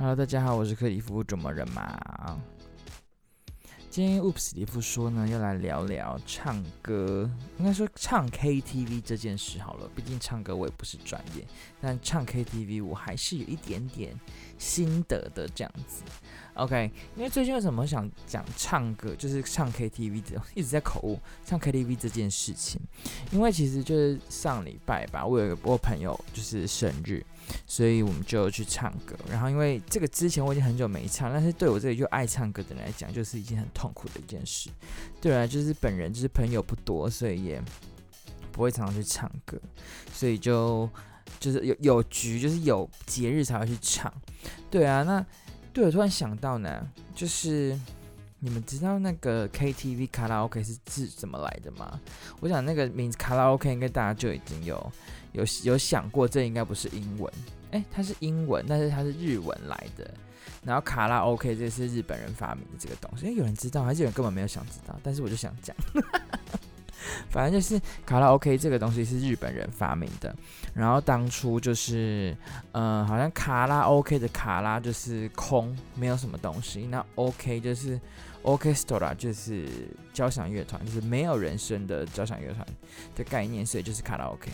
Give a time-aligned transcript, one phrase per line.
[0.00, 2.40] Hello，大家好，我是克里夫，怎么人嘛？
[3.90, 7.28] 今天 Oops 里夫说呢，要来聊聊唱歌，
[7.58, 9.90] 应该说唱 KTV 这件事好了。
[9.96, 11.44] 毕竟唱歌我也不是专业，
[11.80, 14.14] 但唱 KTV 我还是有一点点
[14.56, 16.04] 心得的这样子。
[16.54, 22.80] OK，因为最近为什么想讲唱歌，就是唱 KTV 这一直在口误唱 KTV 这件事情，
[23.32, 27.26] 因为其实就是上礼拜吧，我有一个朋友就是生日。
[27.66, 34.70] 所以我们就去唱歌，然后因为这个之前我已经很久没唱，但是对我这里就爱唱歌的人来讲，就是一件很痛苦的一件事。
[35.20, 37.62] 对啊，就是本人就是朋友不多，所以也
[38.52, 39.58] 不会常常去唱歌，
[40.12, 40.88] 所以就
[41.38, 44.12] 就是有有局，就是有节日才会去唱。
[44.70, 45.24] 对啊，那
[45.72, 47.78] 对我突然想到呢，就是
[48.40, 52.00] 你们知道那个 KTV 卡拉 OK 是字怎么来的吗？
[52.40, 54.92] 我想那个名字卡拉 OK 应该大家就已经有。
[55.32, 57.32] 有有想过，这应该不是英文，
[57.70, 60.10] 哎，它是英文，但是它是日文来的。
[60.64, 64.98] 然后卡拉 OK 这是日本人发明的这个东西，有人知道还是有人根本没有想知道？
[65.02, 65.76] 但是我就想讲，
[67.30, 70.34] 反正就是卡拉 OK 这个东西是日本人发明的。
[70.74, 72.36] 然后当初就是，
[72.72, 76.86] 呃，好像卡拉 OK 的卡拉就是空，没有什么东西。
[76.86, 78.00] 那 OK 就是
[78.42, 79.68] Orchestra，就是
[80.12, 82.66] 交响乐团，就是没有人声的交响乐团
[83.14, 84.50] 的概念，所以就是卡拉 OK。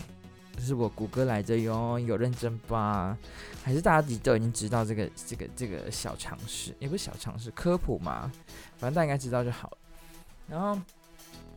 [0.61, 3.17] 是我谷歌来着哟，有认真吧？
[3.63, 6.75] 还是大家自己都已经知道这个这个这个小常识？
[6.79, 8.31] 也不是小常识，科普嘛，
[8.77, 9.77] 反正大家应该知道就好。
[10.47, 10.75] 然后，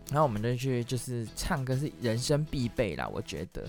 [0.10, 3.08] 然后我们就去，就是唱歌是人生必备啦。
[3.08, 3.68] 我觉得，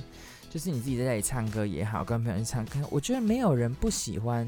[0.49, 4.47] 就是你自己在家里唱歌也好，跟朋友去唱歌，我觉得没有人不喜欢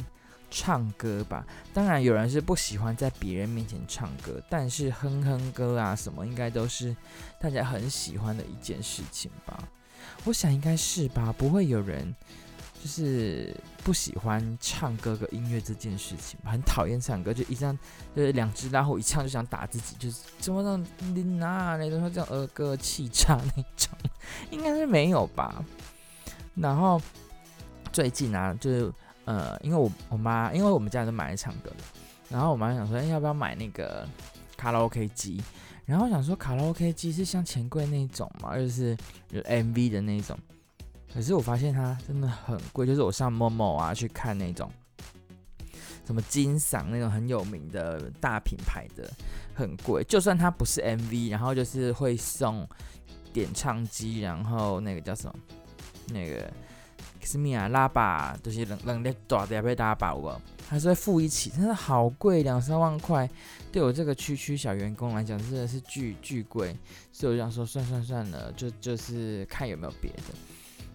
[0.48, 1.44] 唱歌吧。
[1.74, 6.96] 当然，有人是不喜欢在别人面前唱歌，但是哼哼歌啊什么，应该都是
[7.40, 9.68] 大家很喜欢的一件事情吧。
[10.24, 12.14] 我想应该是吧，不会有人
[12.82, 17.76] 就是不喜欢唱歌和音乐这件事情吧，很讨厌唱歌，就一张
[18.14, 23.90] 就是两只老虎一唱就想打自己，就是怎么让你哪那种这种儿歌气炸那种，
[24.50, 25.64] 应该是没有吧。
[26.54, 27.00] 然后
[27.92, 28.92] 最近啊，就是
[29.24, 31.76] 呃，因为我我妈，因为我们家人都蛮爱唱歌的，
[32.28, 34.06] 然后我妈想说，哎，要不要买那个
[34.56, 35.42] 卡拉 OK 机？
[35.84, 38.96] 然后想说，卡拉 OK 机是像钱柜那种嘛，就是
[39.30, 40.38] 有 MV 的那种。
[41.12, 44.70] 可是我发现它真的很贵，就是我上某某啊去看那种，
[46.06, 49.10] 什么金嗓那种很有名的大品牌的，
[49.52, 50.04] 很贵。
[50.04, 52.64] 就算它不是 MV，然后就是会送
[53.32, 55.34] 点唱机，然后那个叫什么，
[56.12, 56.48] 那个
[57.22, 60.40] 什么啊，喇叭，就是冷冷的大的被大家把握。
[60.68, 63.28] 还是会付一起，真的好贵，两三万块，
[63.72, 66.76] 对我这个区区小员工来讲，真的是巨巨贵。
[67.10, 70.22] 所以我就想说，算算算了，就就是看有没有别的。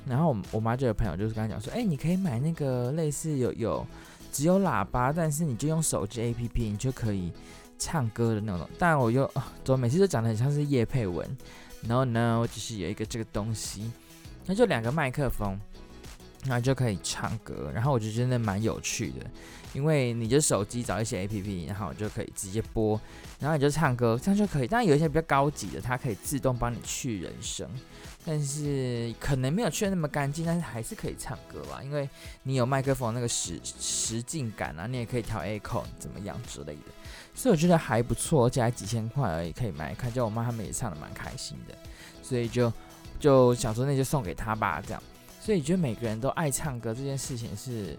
[0.08, 3.86] 然后我我妈就有朋友就是跟她讲说，哎、你可以买那个类似有有
[4.32, 7.34] 只有喇叭，但是你就用手机 APP，你就可以
[7.78, 8.70] 唱歌的那种。
[8.80, 9.30] 但我又
[9.66, 11.28] 怎么每次都讲得很像是叶佩文，
[11.86, 13.92] 然后呢，我只是有一个这个东西，
[14.46, 15.60] 那就两个麦克风。
[16.46, 19.26] 然后就可以唱歌，然后我就觉得蛮有趣的，
[19.74, 23.00] 因为你就手机找一些 APP，然后就可以直接播，
[23.40, 24.68] 然后你就唱歌，这样就可以。
[24.68, 27.68] 当然有一些比较高级的，它可以自动帮你去人声，
[28.24, 32.08] 但是可能没有去的那么干净，但是还是可以唱歌吧，因为
[32.44, 36.92] 你有麦克风那个实实境感啊，你也可以调 echo 怎么样之类的，
[37.34, 40.14] 所以我觉得还不错，而且还几千块而已，可以买看。
[40.14, 41.76] 见我妈他们也唱的蛮开心的，
[42.22, 42.72] 所以就
[43.20, 45.02] 就想说那就送给她吧，这样。
[45.46, 47.96] 所以，觉得每个人都爱唱歌这件事情是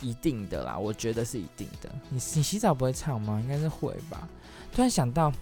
[0.00, 1.90] 一定的啦，我觉得是一定的。
[2.08, 3.40] 你你洗澡不会唱吗？
[3.42, 4.28] 应该是会吧。
[4.72, 5.32] 突然想到，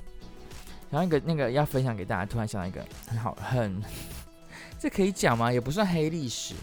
[0.90, 3.82] 然后一个那个要分享给大家，突然想到一个很好很，
[4.80, 5.52] 这可以讲吗？
[5.52, 6.54] 也不算黑历史。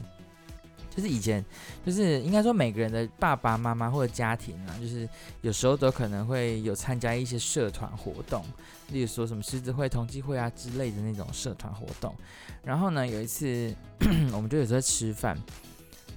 [1.00, 1.44] 就是以前，
[1.86, 5.08] 就是应该说每个人的爸爸妈妈或者家庭啊，就是
[5.42, 8.44] 有时候都可能会有参加一些社团活动，
[8.92, 12.14] 例如说什么狮子会、同济会啊之类的那种社团活动。
[12.66, 13.74] 然后呢，有一次
[14.34, 15.38] 我们就有时候吃饭，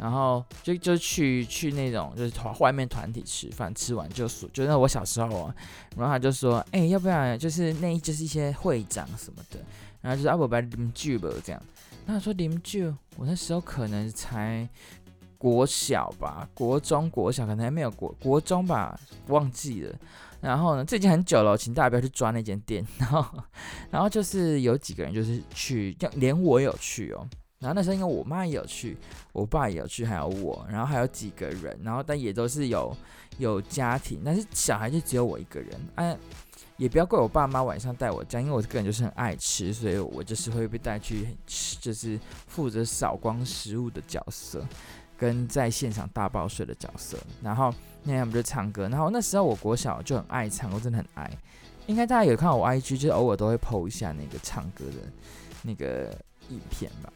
[0.00, 5.54] 然后就就去去那种就是团外面团体吃饭，吃完就说，就那我小时候啊，
[5.96, 9.60] 然后他就说，哎、要不要就是那就是一些会长什么的，
[10.00, 11.62] 然后就是阿伯伯你们聚吧这样。
[12.04, 12.84] 那他说邻居，
[13.16, 14.68] 我那时候可能才
[15.38, 19.94] 国小吧，国中国小可能还没有国国中吧，忘记了。
[20.40, 22.84] 然后呢，这已经很久了，请大家不要去抓那间店。
[22.98, 23.24] 然后，
[23.90, 27.24] 然后就是有几个人就是去，连我有去哦。
[27.60, 28.98] 然后那时候因为我妈也有去，
[29.32, 32.96] 我爸也有去，还有我，然后还有几个人，然后但也都是有
[33.38, 35.70] 有家庭，但是小孩就只有我一个人。
[35.94, 36.16] 哎。
[36.82, 41.28] 也不要怪我爸妈晚上带我这样，因为我个人就是很爱吃，所以我就是会被带去，
[41.80, 42.18] 就是
[42.48, 44.66] 负责扫光食物的角色。
[45.16, 47.16] 跟在现场大爆睡的角色。
[47.40, 51.30] 然后那天我们就唱歌，然后那时候我国小就很爱唱，我真的很爱。
[51.86, 55.08] 应该大家有看我 IG，就是偶尔都会 PO 一下那个唱歌的
[55.62, 56.12] 那个
[56.48, 57.12] 影片吧。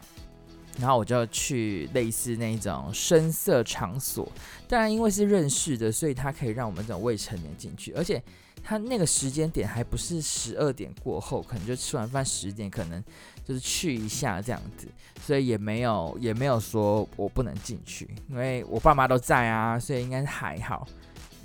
[0.79, 4.31] 然后我就去类似那种声色场所，
[4.69, 8.23] 当然因为是认识的，所以他可以让我们这种未成年进去，而且
[8.63, 13.03] 他那个时间点还不是十二点过后，可能就吃完饭十点，可能
[13.45, 14.87] 就是去一下这样子，
[15.21, 20.87] 所以也没有也没有说我不能进去，因为我爸妈都在啊，所以应该还好。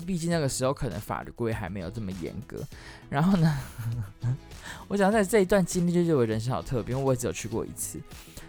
[0.04, 2.60] 毕竟那个时候可能法律规还没有这么严格。
[3.08, 3.56] 然后呢，
[4.88, 8.00] 我想在这一段经历就是我人生好特别，因为我也只有去过一次。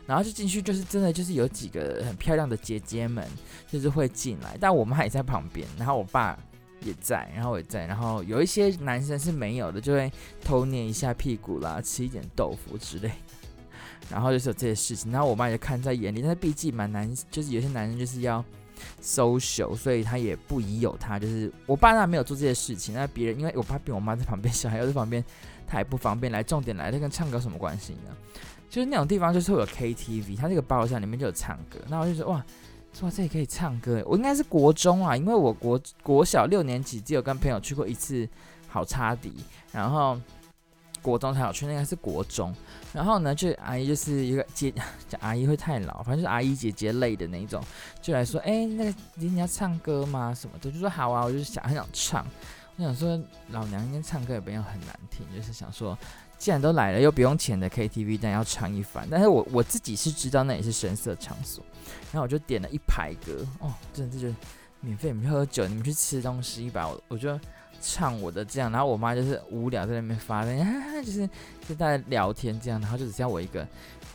[0.07, 3.25] 然后就进去，就是真的就是有几个很漂亮的姐姐们，
[3.67, 6.37] 就是会进来，但我妈也在旁边，然后我爸
[6.85, 10.11] 也在，然后我也在，然后有一些男生是没有的，就会
[10.43, 13.15] 偷捏一下屁股啦，吃一点豆腐之类的，
[14.09, 18.43] 然后就是有这些事情，然后我妈也看在眼里，但是毕竟蛮难，就是有些男生就是要
[19.01, 25.23] social，所以他也不疑有他，就是我爸那没有做这些事情，那别人因为我爸比我妈在旁边，小孩又在旁边，
[25.67, 28.15] 他也不方便来，重点来，这跟唱歌什么关系呢？
[28.69, 31.77] 就是那种地方，就是会有 KTV，它这个包厢里面就有唱歌。
[31.87, 32.43] 那我就说哇，
[32.93, 34.03] 说这里可以唱歌。
[34.05, 38.27] 我应该是国中啊，因为我国国小六年级只有跟朋友去过一次
[38.67, 39.33] 好差迪，
[39.71, 40.19] 然后
[41.01, 42.53] 国中才有去，那个是国中。
[42.93, 44.73] 然后呢，就阿姨就是一个姐，
[45.19, 47.61] 阿姨会太老，反正就是阿姨姐姐类的那一种，
[48.01, 50.33] 就来说，哎，那个你要唱歌吗？
[50.33, 52.25] 什么的，就说好啊，我就是想很想唱。
[52.77, 53.19] 我想说，
[53.49, 55.97] 老娘今天唱歌也不用很难听，就是想说。
[56.43, 59.07] 既然都来了，又不用钱的 KTV，但要唱一番。
[59.09, 61.63] 但是我我自己是知道那也是声色场所，
[62.11, 64.27] 然后我就点了一排歌，哦，真的就
[64.81, 67.39] 免费，你们喝酒，你们去吃东西吧，我我就
[67.81, 70.57] 唱我的这样，然后我妈就是无聊在那边发呆，
[71.01, 71.25] 就是
[71.65, 73.65] 就大家聊天这样，然后就只剩我一个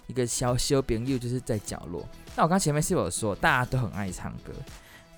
[0.06, 2.06] 一个小小朋友就是在角落。
[2.36, 4.52] 那我刚前面是有说大家都很爱唱歌。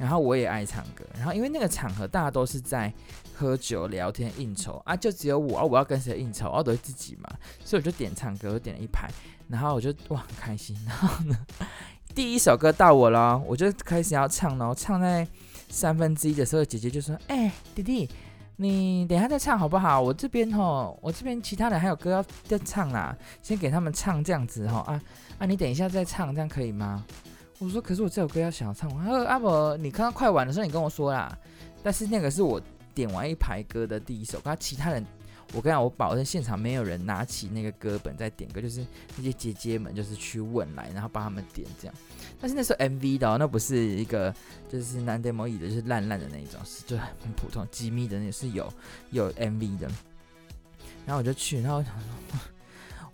[0.01, 2.91] 然后我也爱唱歌，然后因为那个场合大家都是在
[3.37, 7.29] 喝酒、聊天、应酬啊，就只有我啊，我要跟谁应酬啊，都是自己嘛，
[7.63, 9.11] 所以我就点唱歌，我点了一排，
[9.47, 11.37] 然后我就哇很开心，然后呢，
[12.17, 15.29] 第一首歌到我了，我就开始要唱了，唱在
[15.69, 18.09] 三分之一的时候，姐姐就说：“哎、弟弟，
[18.57, 20.01] 你等一下再唱好不好？
[20.01, 24.99] 我这边吼，我这边其他人还有歌要再唱啦，先给他们唱这样子吼啊
[25.39, 27.05] 啊，你等一下再唱，这样可以吗？”
[27.61, 31.39] 我说：“可是我这首歌要想要唱完。”他说：“阿伯，你刚刚快完的时候，你跟我说啦。
[31.83, 32.61] 但是那个是我
[32.95, 35.05] 点完一排歌的第一首，刚其他人，
[35.53, 38.85] 我跟你讲，我保证现场没有人拿起那个歌本在点歌，就是
[39.15, 41.95] 那些姐姐们就是去问来，然后帮他们点这样。
[42.41, 44.35] 但是那时候 MV 的、哦，那不是一个
[44.71, 48.73] 就是难得某乙的，就是烂烂的那一种，是就很普通机密的，那是有
[49.11, 49.87] 有 MV 的。
[51.05, 51.79] 然后我就去，然后。
[51.79, 52.41] 我想说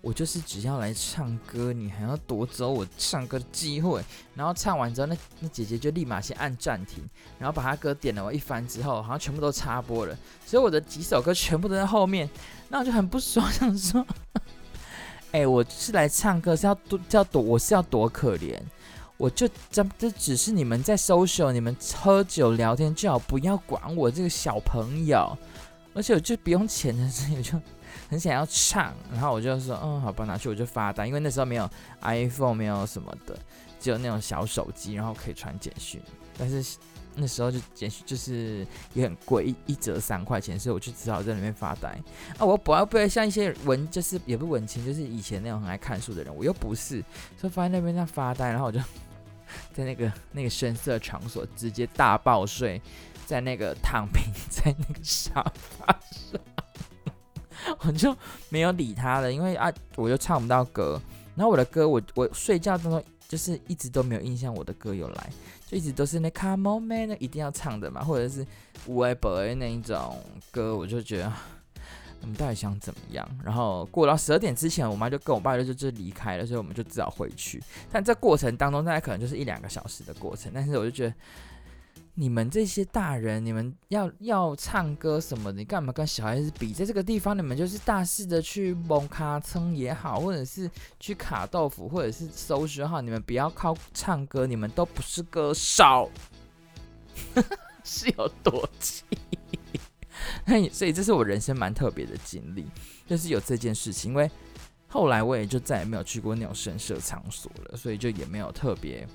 [0.07, 4.01] 我就是只要来唱歌，你还要夺走我唱歌的机会。
[4.37, 7.03] 然后唱完之后，那那姐姐就立马先按暂停，
[7.41, 10.17] 然后把她歌点了我一番之后，好像全部都插播了。
[10.47, 12.31] 所以我的几首歌全部都在后面，
[12.69, 14.07] 那我就很不爽，想说，
[15.33, 18.57] 哎、我是来唱歌，是要多叫躲，我是要多可怜，
[19.17, 25.37] 我就这这只是你们在 social，你们喝酒聊天最好，不要管我这个小朋友，
[25.95, 27.61] 而且我就不用钱的，所以我就。
[28.09, 31.69] 很想要唱，然后我就说，嗯，好吧，拿去我就发呆，因为那时候没有
[32.03, 33.39] iPhone，没有什么的，
[33.81, 36.01] 只有那种小手机，然后可以传简讯。
[36.39, 36.77] 但是
[37.15, 41.89] 那时候就简讯就是也很贵，一一折三块钱，所以我就只好在里面发呆。
[42.39, 47.03] 啊，我不要不要像一些文，就是也不文青，就是以前那种很爱看书的人，我又不是，
[47.39, 48.79] 所以发在那边在发呆，然后我就
[49.73, 52.83] 在那个那个深色场所直接大爆睡，
[53.25, 56.39] 在那个躺平在那个沙发上。
[57.81, 58.17] 我就
[58.49, 61.01] 没有理他了，因为啊，我又唱不到歌。
[61.35, 65.31] 然后我的歌，我我睡觉当中就是一直都没有印象，我的歌有来，
[65.67, 68.47] 就一直都是那 Come on man 一定要唱的嘛，或者是
[68.89, 70.19] Weber 那一种
[70.51, 71.33] 歌，我就觉得
[72.21, 73.29] 你们到底想怎么样？
[73.45, 77.63] 然后过到十二点之前，我妈就跟我爸就就离开了，所以我们就只好回去。
[77.91, 81.15] 但这过程当中，大概可能就是一两个小时的过程，但是我就觉得。
[82.19, 86.73] 你们这些大人，你们要要唱歌什么的，你干嘛跟小孩子比？
[86.73, 96.11] 在这个地方，你们就是大肆的去蒙卡蹭也好，或者是去卡豆腐，或者是收拾好，你们不要靠唱歌，你们都不是歌手，
[97.85, 99.05] 是有多气？
[100.73, 102.65] 所以这是我人生蛮特别的经历，
[103.07, 104.13] 就是有这件事情。
[104.13, 104.31] 因为
[104.89, 109.07] 后来我也就再也没有去过那种声色场所了，所以就也没有特别。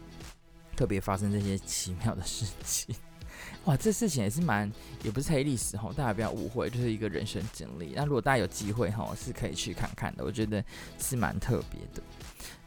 [0.82, 2.96] 特别发生这些奇妙的事情，
[3.66, 4.70] 哇，这事情也是蛮，
[5.04, 7.94] 也不是黑历史哈，大家不要误会，就是一个人生经历。
[7.96, 10.64] 那如果大家有机会哈，是可以去看看的，我觉得
[10.98, 12.02] 是蛮特别的。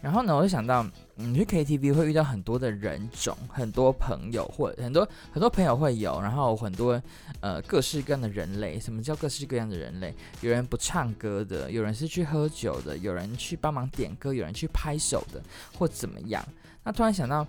[0.00, 7.02] 然后呢，我就想到，你去 KTV 会遇到很多的人种，很多朋友或很多很多朋友会有，然后很多
[7.40, 8.78] 呃各式各样的人类。
[8.78, 10.14] 什么叫各式各样的人类？
[10.40, 15.42] 有人不唱歌的，有人是去喝酒的，有人去帮忙点歌，有人去拍手的，
[15.76, 16.47] 或怎么样。
[16.87, 17.47] 那突然想到，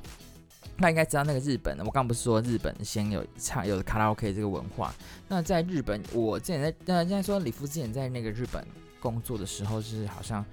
[0.77, 4.93] 那应该知道那个日本的，我刚不是说日本先有唱有卡拉 OK 这个文化？
[5.27, 8.65] 那在日本，我之前在呃，现在说李夫之前在那个日本
[8.99, 10.43] 工作的时候，是好像。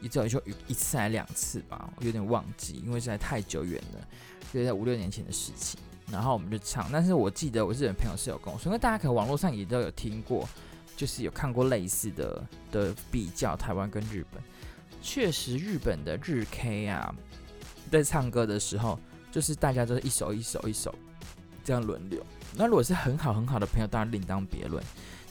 [0.00, 4.08] 一次就一次还两次吧，我有点忘记，因为实在太久远了，
[4.52, 5.78] 就在五六年前的事情。
[6.10, 10.48] 然后我们就唱，但是我记得我日本朋友是有跟我说，因为大家可能网络上也都有听过，
[10.96, 14.42] 就是有看过类似的的比较台湾跟日本。
[15.00, 17.14] 确实，日本的日 K 啊，
[17.88, 18.98] 在唱歌的时候，
[19.32, 20.94] 就是大家都是一首一首一首
[21.64, 22.24] 这样轮流。
[22.54, 24.80] 那如果是很好很好的朋友，当然另当别论。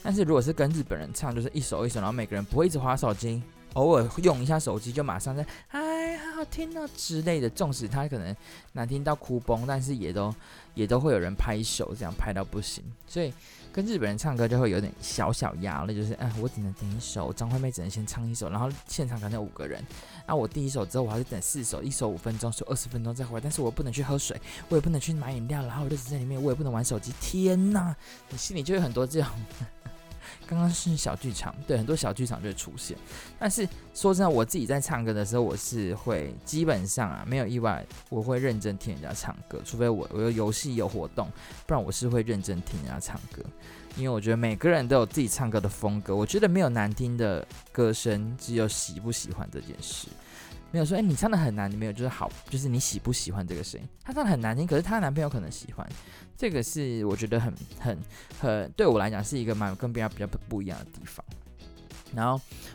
[0.04, 3.42] 但是如果是跟日本人唱，就是一首一首，然后每个人不会一直滑手机。
[3.74, 7.50] 偶尔用一下手机，就马上在哎，好好听哦之类的。
[7.50, 8.36] 纵使他可能
[8.74, 10.34] 难听到哭崩，但是也都
[10.74, 12.84] 也都会有人拍手，这样拍到不行。
[13.08, 13.32] 所以
[13.72, 19.82] 跟日本人唱歌就会有点小小压力，就是哎，我只能点一首，张惠妹只能先唱一首，然后现场可能有五个人，
[20.28, 27.14] 那我第一首之后我还是等四首，一首五分钟，说二十分钟再回来，但是我不能去喝水，我也不能去买饮料，然后我就只在里面，我也不能玩手机。
[27.22, 27.96] 天呐，
[28.30, 29.30] 你心里就有很多这种。
[30.52, 32.98] 刚刚是小剧场，对，很多小剧场就会出现。
[33.40, 41.30] 但是说真的，我自己在唱歌的时候，我是会基本上啊，没有意外，我会认真听人家唱歌，除非我我有游戏有活动，
[41.66, 43.42] 不然我是会认真听人家唱歌。
[43.96, 50.10] 因为我觉得每个人都有自己唱歌的风格，我觉得没有难听的歌声，只有喜不喜欢这件事。
[50.72, 53.88] 没有说，哎，你唱的很难，你没有，就是好，就是你喜不喜欢这个声音？
[54.02, 55.86] 他唱的很难听，可是她男朋友可能喜欢，
[56.38, 57.98] 这个是我觉得很很
[58.40, 61.24] 很对我来讲是一个蛮跟别人比较不一样的地方。
[62.14, 62.34] 然后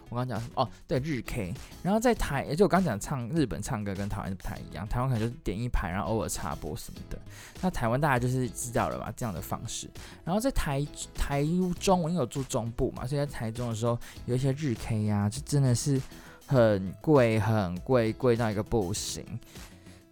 [0.09, 7.19] 我刚刚讲哦，对日 K，然后在台，也就我刚讲唱日本唱歌跟台湾不太一样，台湾可能就是点一排，然后偶尔插播什么的。
[7.61, 9.91] 那台湾大家就是知道了吧，这样的方式。
[10.25, 11.43] 然后在台台
[11.81, 16.01] 中，我因为有住中部嘛，所以在台中的时候有一些日 K 呀、啊，就真的是。
[16.47, 19.25] 很贵，很贵，贵到一个不行。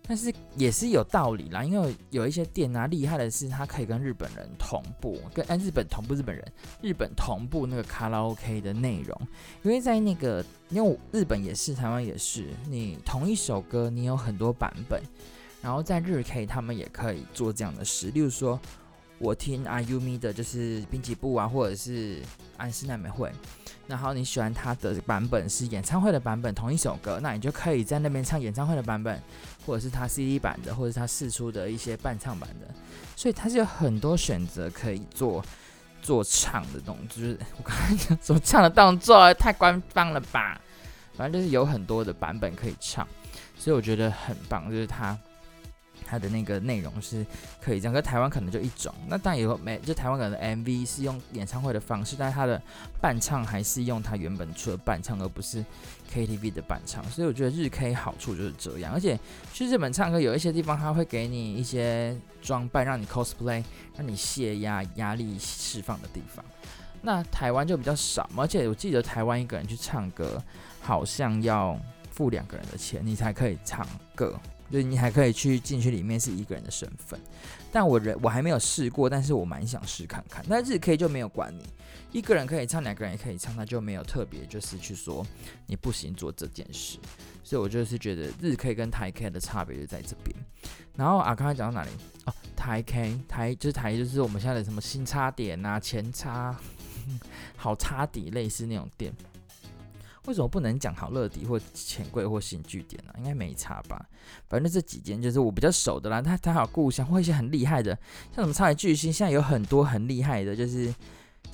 [0.06, 6.44] 但是也是有道理啦，因为有一些店啊，厉害的是它可以跟日本人同步，跟哎日本同步日本人，
[6.82, 9.18] 日本同步那个卡拉 OK 的内容。
[9.62, 15.02] 因为在那个，因为日本也是，台湾也是，你同一首歌你有很多版本，
[15.62, 18.60] 然后在日 K 他们也可以做这样的事，例如说。
[19.20, 22.20] 我听阿 Umi 的，就是滨崎步啊，或者是
[22.56, 23.30] 安室奈美惠。
[23.86, 29.20] 然后你喜欢他的版本是演唱会的版本，同一首歌，那你就可以在那边唱演唱会的版本，
[29.66, 32.66] 或者是他 CD 版的，或者是他试出的一些伴唱版的。
[33.16, 35.44] 所以他是有很多选择可以做
[36.02, 37.22] 做唱的动作。
[37.22, 40.60] 就是我刚才讲怎么唱的动作太官方了吧？
[41.16, 43.06] 反正就是有很多的版本可以唱，
[43.56, 45.16] 所以我觉得很棒，就是他。
[46.06, 47.25] 它的那个内容是
[47.61, 48.94] 可以这样，可台湾可能就一种。
[49.08, 52.61] 那当然有没，就台湾可能 MV 是用演唱会的方式，但是它的
[53.00, 55.64] 伴唱还是用它原本出的伴唱，而不是
[56.12, 57.02] KTV 的伴唱。
[57.11, 59.18] 所以我觉得日 K 好处就是这样，而且
[59.52, 63.64] 去日本唱歌有一些地方它会给你一些装扮，让你 cosplay，
[63.96, 66.44] 让你泄压、压力释放的地方。
[67.02, 70.42] 那台湾就比较少，而且我记得台湾一个人去唱歌
[70.80, 71.78] 好像要
[72.11, 74.38] 付两个人的钱，你才可以唱歌。
[74.71, 77.18] 就是你还可以去进去里面是一个人的身份，
[77.71, 80.44] 但我人我还没有试过，但是我蛮想试看看。
[80.49, 81.62] 那日 K 就没有管你，
[82.12, 85.25] 一个人可以唱，两个人也可以唱，他就没有特别就是去说
[85.66, 86.99] 你不行做这件事。
[87.44, 90.35] 所以我就是觉得日 K 跟台 K 的差别就在这边。
[90.97, 91.90] 然后啊，刚才讲到哪里？
[92.25, 96.59] 哦，台 K 台就是台就是我们现在的什么新插点啊、前插、
[97.54, 99.12] 好插底类似那种店。
[100.26, 104.09] 为什么不能讲好乐迪或钱柜或新据点呢、应该没差吧。
[104.49, 106.23] 反正这几间就是我比较熟的啦。
[106.23, 107.97] 他他好故乡或一些很厉害的，
[108.35, 110.95] 像什么超级巨星，现在有很多很厉害的，就是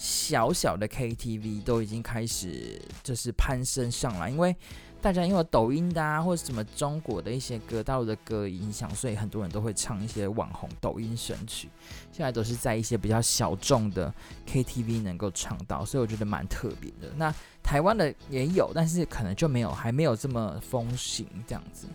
[0.00, 4.56] 小小的 KTV 都已经开始就是攀升上来，因为。
[5.02, 11.70] 大家因为抖音的啊，或者什么中国的一些歌、大陆的歌影响，所以很多人都会唱一些网红抖音神曲。
[12.12, 14.12] 现在都是在一些比较小众的
[14.46, 17.10] KTV 能够唱到，所以我觉得蛮特别的。
[17.16, 21.86] 那台湾的也有，但是可能就没有，还没有这么风行这样子。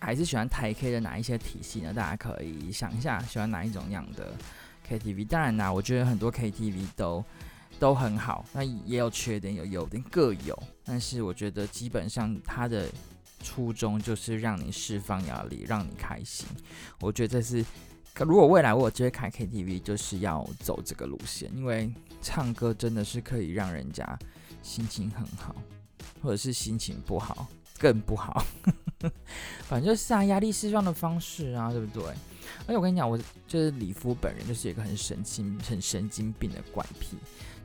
[0.00, 1.94] 还是喜欢台 K 的哪一些体系呢？
[1.94, 4.32] 大家可以想一下，喜欢哪一种样的
[4.90, 5.26] KTV？
[5.26, 7.24] 当然啦，我觉得很多 KTV 都。
[7.78, 10.62] 都很好，那也有缺点，有优点各有。
[10.84, 12.86] 但是我觉得基本上它的
[13.42, 16.46] 初衷就是让你释放压力，让你开心。
[17.00, 17.64] 我觉得这是
[18.18, 24.18] 如果未来我直接开 KTV，就是要走这个路线，因为唱歌真的是可以让人家
[24.62, 25.56] 心情很好，
[26.20, 27.48] 或者是心情不好
[27.80, 28.44] 更不好，
[29.64, 32.04] 反正就是啊，压力释放的方式啊，对不对？
[32.66, 33.18] 而且我跟你讲，我
[33.48, 37.16] 就是李夫本人就是一个很神经、很神经病的怪癖，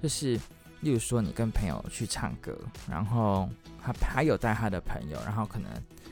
[0.02, 0.40] 就是
[0.80, 2.58] 例如说你跟朋友去唱歌，
[2.90, 3.50] 然后
[3.82, 5.70] 他还有带他的朋友，然后可能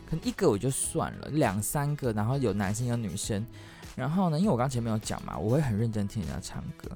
[0.10, 3.46] 可能一个我就算了，两三个，然后有男生有女生，
[3.96, 6.90] 然后呢，因为我刚前面有讲嘛，我会很认真听人家唱歌，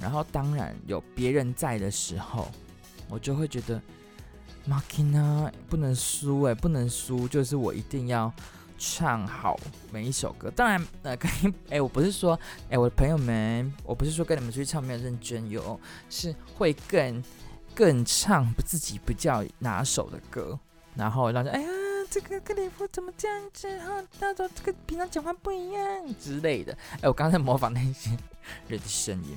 [0.00, 2.50] 然后当然有别人在的时候，
[3.08, 3.80] 我就会觉得
[4.68, 8.32] 马吉娜不能输哎，不能输，就是我一定要。
[8.80, 9.58] 唱好
[9.90, 12.38] 每一首歌，当然，呃，跟哎、 欸，我不是说，
[12.70, 17.20] 哎、我的朋友们，我不是说跟你们出去唱没有认真哟，是会更
[17.74, 20.56] 更唱自己比较拿手的歌，
[20.94, 21.68] 然后让人哎呀，
[22.08, 24.00] 这个克里夫怎么这样子哈？
[24.20, 25.84] 他说这个平常讲话不一样
[26.20, 28.10] 之类的，哎、我刚才模仿那些
[28.68, 29.36] 人的声音，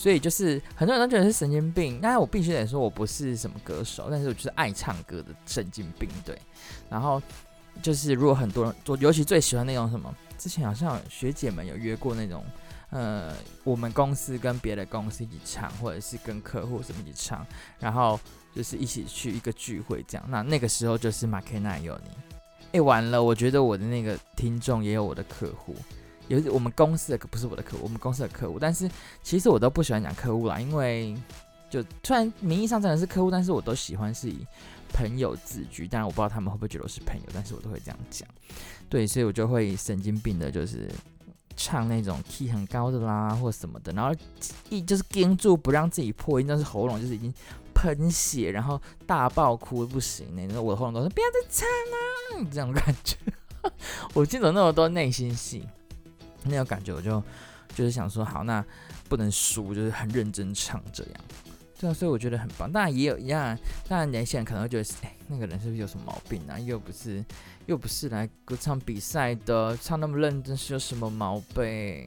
[0.00, 6.38] 所以就是很多人都觉得是神经病，那我必须得说，我不是什么歌手，但是我就是爱唱歌的神经病，对，
[6.88, 7.20] 然后。
[7.82, 12.44] 就是如果很多人，我尤其最喜欢那种什么，之前好像学姐们有约过那种，
[12.90, 13.32] 呃，
[13.64, 17.46] 我们公司跟别的公司一起唱，或者是跟客户什么一起唱，
[17.78, 18.20] 然后
[18.54, 20.26] 就是一起去一个聚会这样。
[20.28, 22.10] 那那个时候就是马凯奈有你，
[22.72, 25.74] 哎，完了，我觉得我的那个听众也有我的客户，
[26.30, 28.90] 有我们公司的不是我的客户，我们公司的客户，但是
[29.22, 31.14] 其实我都不喜欢讲客户啦，因为
[31.68, 34.46] 就虽然名义上真的是客户，但是我都喜欢是以。
[34.92, 38.28] 朋友自居，当然我不知道他们会不会觉得我是朋友，但是我都会这样讲。
[38.88, 40.90] 对，所以我就会神经病的，就是
[41.56, 44.12] 唱那种 key 很高的啦，或什么的，然后
[44.68, 47.32] 一就是盯住不让自己破音，但是喉咙就是已经
[47.72, 53.16] 喷血，然后大爆哭不行那种，我的喉咙都说不要再唱啦，这种感觉。
[54.12, 55.64] 我记得那么多内心戏，
[56.44, 57.22] 那种感觉我就
[57.74, 58.64] 就是想说，好，那
[59.08, 61.14] 不能输，就是很认真唱这样。
[61.78, 62.70] 对啊，所以我觉得很棒。
[62.70, 63.56] 当然也有一样，
[63.88, 66.58] 当然年轻人可能会觉得，哎，那个人是不是有什么毛病啊？
[66.58, 67.24] 又不是，
[67.64, 72.06] 又不是来歌唱比赛的，唱那么认真是有什么毛病？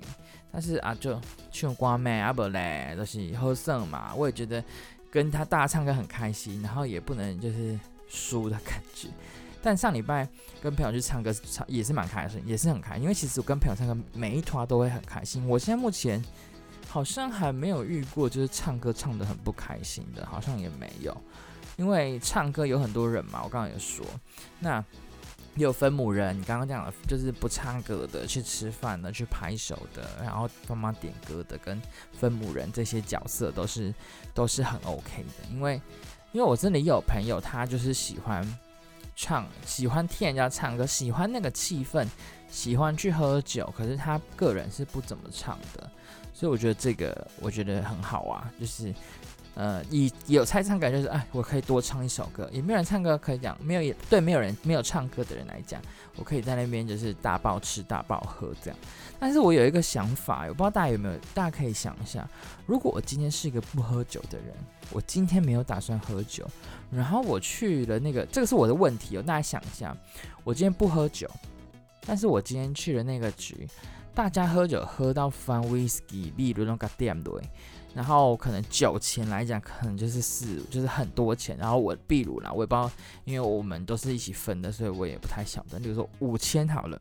[0.51, 1.19] 但是啊，就
[1.51, 4.13] 唱歌咩啊不嘞，都、就是好胜嘛。
[4.13, 4.63] 我也觉得
[5.09, 9.07] 跟他大唱歌很开心，然后也不能就是输的感觉。
[9.63, 10.27] 但上礼拜
[10.61, 13.03] 跟朋友去唱歌，唱也是蛮开心，也是很开心。
[13.03, 15.47] 因为其实我跟朋友唱歌，每一团都会很开心。
[15.47, 16.23] 我现在目前。
[16.89, 21.15] 好像还没有遇过，就是唱歌唱得很不开心的，好像也没有。
[21.75, 24.05] 因为唱歌有很多人嘛，我刚刚也说，
[24.59, 24.77] 那
[25.55, 33.91] 也有分母人，你刚刚讲了，就是不唱歌的，去吃饭的，去拍手的，然后帮忙点歌的，跟分母人这些角色都是
[34.31, 35.49] 都是很 OK 的。
[35.51, 35.81] 因为
[36.31, 38.45] 因为我这里有朋友，他就是喜欢
[39.15, 42.07] 唱，喜欢听人家唱歌，喜欢那个气氛，
[42.49, 45.89] 喜欢去喝酒，可是他个人是不怎么唱的。
[46.33, 48.93] 所以我觉得这个我觉得很好啊，就是，
[49.55, 55.79] 呃，以有猜唱感就是，哎，我可以多唱一首歌，也没有人唱歌可以讲，没有也对，没有人没有唱歌的人来讲，
[56.15, 58.79] 我可以在那边就是大爆吃大爆喝这样。
[59.19, 62.27] 但是我有一个想法，我不知道大家有没有，大家可以想一下，
[62.65, 64.47] 如果我今天是一个不喝酒的人，
[64.91, 66.49] 我今天没有打算喝酒，
[66.89, 69.95] 然后我去了那个，这个是我的问题哦，大家想一下，
[70.43, 71.29] 我今天不喝酒，
[72.07, 73.67] 但是我今天去了那个局。
[74.15, 77.33] 大家喝酒喝到翻 whisky，比如那个店对，
[77.93, 81.55] 然后可能酒钱来讲，可能就是四，就是很多钱。
[81.57, 82.91] 然后我比如啦，我也不知道，
[83.23, 85.79] 因为我们都是一起分的，所以我也不太晓得。
[85.79, 86.99] 比如说五千好了，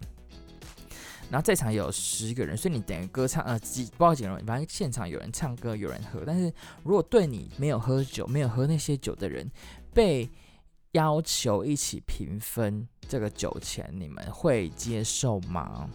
[1.31, 6.23] 然后这场有十个人，所以你等于歌唱呃几不知道几个人，反正现场有人唱歌，有人喝。
[6.27, 6.53] 但是
[6.83, 9.51] 如果对你没有喝酒、没有喝那些酒的人，
[9.95, 10.31] 被
[10.93, 15.89] 要求一起平分这个酒钱，你们会接受吗？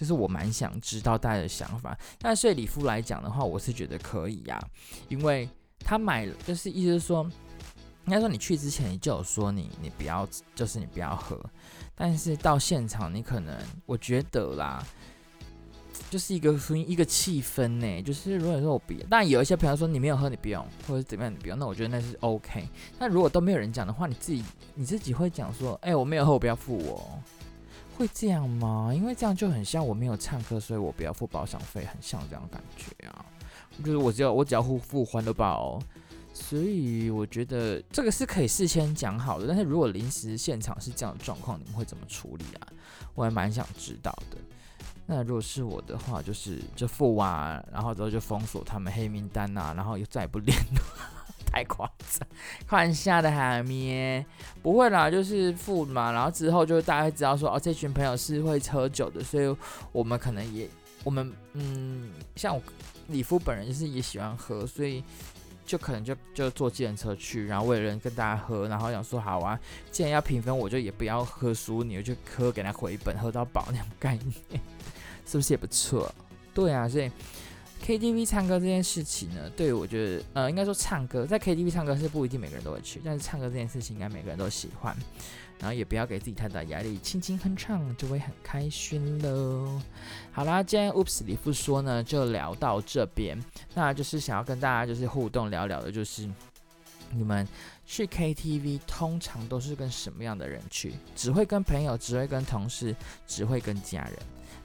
[0.00, 4.64] 就是我蛮想知道大家的想法，但是对里夫来讲的话，我是觉得可以呀、啊，
[5.10, 5.46] 因为
[5.80, 7.22] 他买了，就是意思是说，
[8.06, 11.38] 应该说你去之前你就有说你你不要，就是你不要喝，
[11.94, 14.82] 但是到现场你可能我觉得啦，
[16.08, 22.66] 就是一个属于一个气氛呢，就是如果说我不要，但有一些朋友说你没有喝你不用，或者怎么样你不用，那我觉得那是 OK，
[22.98, 24.42] 那如果都没有人讲的话，你自己
[24.74, 27.22] 你自己会讲说，哎、我没有喝，我不要付我。
[28.00, 28.90] 会这样吗？
[28.94, 33.24] 因为这样就很像我没有唱歌，所以我不要付包厢费，很像这样感觉啊。
[33.84, 35.78] 就是我只要我只要付付欢乐包，
[36.32, 39.46] 所以我觉得这个是可以事先讲好的。
[39.46, 42.68] 但是如果临时现场是这样的状况，你们会怎么处理啊？
[43.14, 44.38] 我还蛮想知道的。
[45.04, 50.80] 那如果是我的话，就是就付完，然后之后就封锁他们黑名单啊，然后又再也不联络。
[51.50, 52.28] 太夸张，
[52.66, 54.24] 开玩笑的海咩？
[54.62, 59.56] 不会啦，就是付嘛，然后之后就大概知道说，哦，这群朋友是会喝酒的，所以
[59.92, 60.68] 我们可能也
[61.02, 62.62] 我们嗯，像我
[63.08, 65.02] 李夫本人就是也喜欢喝，所以
[65.66, 69.58] 就可能就就坐计程车去，然后为了跟大家喝，然后想说好啊，
[69.90, 74.62] 既然要平分，我就也不要喝输你，我就喝给他回本，喝到饱那种概念，
[75.26, 76.12] 是不是也不错？
[76.52, 77.10] 对啊，所以
[77.84, 84.96] KTV 唱歌这件事情呢，对我觉得呃，应该说唱歌在 KTV 唱歌是不一定每个人都会去，但是唱歌这件事情应该每个人都喜欢。
[85.58, 89.78] 然后也不要给自己太大压力，轻轻哼唱就会很开心喽。
[90.32, 93.38] 好啦，今天 Oops 里夫说呢，就聊到这边。
[93.74, 96.26] 那就是想要跟大家就是互动聊聊的，就是
[97.12, 97.46] 你们
[97.84, 100.94] 去 KTV 通常都是跟什么样的人去？
[101.14, 104.14] 只会跟朋友，只会跟同事，只会跟家人。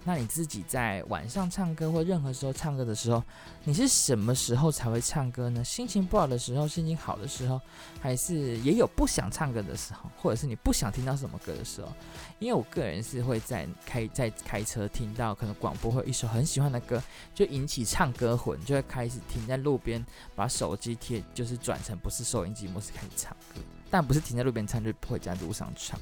[0.08, 3.24] 那你自己在晚上唱歌或任何时候唱歌的时候，
[3.64, 5.64] 你是什么时候才会唱歌呢？
[5.64, 7.60] 心情不好的时候，心情好的时候，
[8.00, 11.92] 还是也有不想唱歌的时候，或者是你不想听到什么歌的时候？
[12.38, 17.02] 因为我个人是会在开在开车听到可能广播会一首很喜欢的歌，
[17.34, 26.00] 就引起唱歌魂，就会开始停在路边，把手机贴就是转成不是收音机模式开始唱歌，但不是停在路边唱，就不会在路上唱。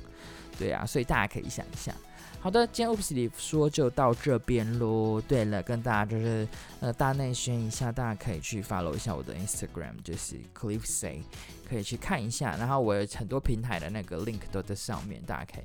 [0.59, 1.95] 对啊，所以大家可以想一下。
[2.43, 5.21] 好的，今天 Oops 里夫说就到这边喽。
[5.21, 6.45] 对了，跟大家就是
[6.81, 11.21] 呃大内宣一下，大家可以去 follow 一下我的 Instagram，就是 cliffsay，
[11.65, 12.57] 可以去看一下。
[12.57, 15.63] 然后我有很多平台的那个 link 都在上面，大家可以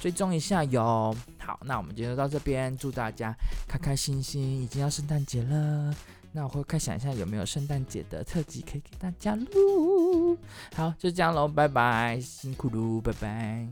[0.00, 1.12] 追踪一下哟。
[1.40, 3.34] 好，那我们今天就到这边，祝大家
[3.66, 4.62] 开开心心。
[4.62, 5.92] 已经要圣诞节了，
[6.30, 10.38] 那我会开想一下有没有圣诞节的特辑可以给大家录。
[10.76, 13.68] 好，就这样喽，拜拜，辛苦噜，拜拜。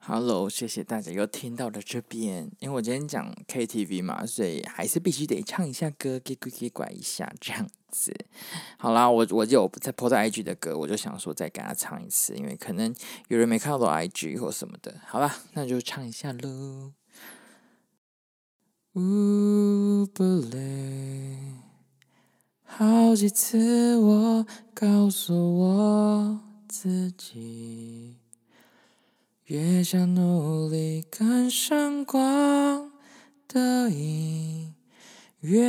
[0.00, 2.50] Hello，谢谢大家又听到了这边。
[2.60, 8.14] 因为我今天讲 KTV 嘛，所以还是必须得唱一下歌，给给给拐一下这样子。
[8.78, 12.94] 好啦，我我有在 po 在 IG 的歌，我就想说再给他唱一次，因为可能
[13.28, 14.98] 有人没看到我 IG 或什么的。
[15.06, 16.92] 好吧，那就唱一下喽。
[18.94, 21.36] 呜不累，
[22.64, 28.16] 好几次我告诉我自己。
[29.48, 32.92] 越想努力赶上光
[33.48, 34.74] 的影，
[35.40, 35.66] 越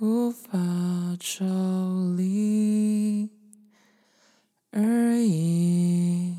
[0.00, 0.58] 无法
[1.20, 1.44] 抽
[2.16, 3.28] 离
[4.70, 6.34] 而已。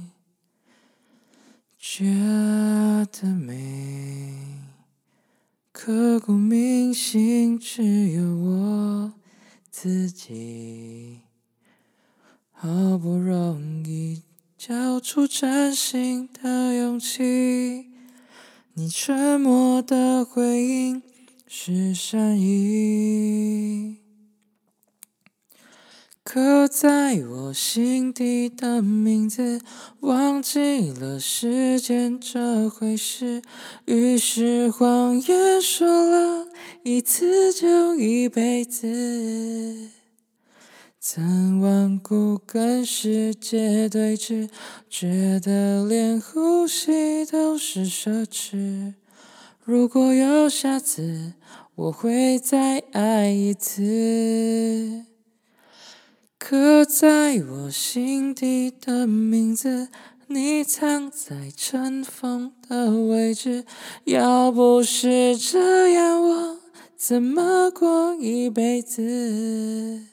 [1.78, 2.04] 觉
[3.12, 4.34] 得美，
[5.72, 9.14] 刻骨铭心，只有我
[9.70, 11.20] 自己。
[12.52, 14.24] 好不容易。
[14.66, 17.90] 交出真心的勇气，
[18.76, 21.02] 你沉默的回应
[21.46, 23.98] 是善意，
[26.24, 29.60] 刻在我心底的名字，
[30.00, 33.42] 忘记了时间这回事，
[33.84, 36.48] 于是谎言说了
[36.84, 39.90] 一次就一辈子。
[41.06, 44.48] 曾顽固跟世界对峙，
[44.90, 48.94] 觉得连呼吸都是奢侈。
[49.66, 51.34] 如果有下次，
[51.76, 55.04] 我会再爱一次。
[56.40, 59.90] 刻在我心底的名字，
[60.28, 63.66] 你藏在尘封的位置。
[64.06, 66.60] 要不是这样，我
[66.96, 70.13] 怎么过一辈子？